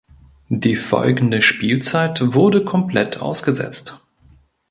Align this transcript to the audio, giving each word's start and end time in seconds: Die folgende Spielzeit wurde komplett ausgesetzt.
Die 0.49 0.75
folgende 0.77 1.43
Spielzeit 1.43 2.33
wurde 2.33 2.65
komplett 2.65 3.21
ausgesetzt. 3.21 4.01